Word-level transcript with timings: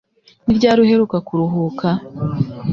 Ni 0.45 0.53
ryari 0.57 0.79
uheruka 0.85 1.17
kuruhuka? 1.27 1.87